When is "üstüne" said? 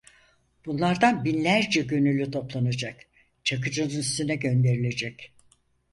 3.99-4.35